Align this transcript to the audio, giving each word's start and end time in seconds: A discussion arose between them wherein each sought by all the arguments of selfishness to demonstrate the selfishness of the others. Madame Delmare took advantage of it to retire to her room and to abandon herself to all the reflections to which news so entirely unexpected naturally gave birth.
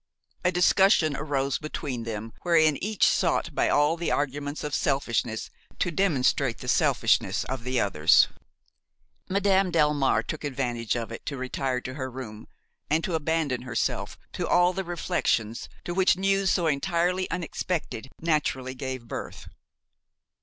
A 0.43 0.51
discussion 0.51 1.15
arose 1.15 1.59
between 1.59 2.05
them 2.05 2.33
wherein 2.41 2.83
each 2.83 3.05
sought 3.07 3.53
by 3.53 3.69
all 3.69 3.97
the 3.97 4.09
arguments 4.11 4.63
of 4.63 4.73
selfishness 4.73 5.51
to 5.77 5.91
demonstrate 5.91 6.57
the 6.57 6.67
selfishness 6.67 7.43
of 7.43 7.63
the 7.63 7.79
others. 7.79 8.27
Madame 9.29 9.71
Delmare 9.71 10.23
took 10.25 10.43
advantage 10.43 10.95
of 10.95 11.11
it 11.11 11.23
to 11.27 11.37
retire 11.37 11.81
to 11.81 11.93
her 11.93 12.09
room 12.09 12.47
and 12.89 13.03
to 13.03 13.13
abandon 13.13 13.61
herself 13.61 14.17
to 14.33 14.47
all 14.47 14.73
the 14.73 14.83
reflections 14.83 15.69
to 15.85 15.93
which 15.93 16.17
news 16.17 16.49
so 16.49 16.65
entirely 16.65 17.29
unexpected 17.29 18.09
naturally 18.19 18.73
gave 18.73 19.07
birth. 19.07 19.49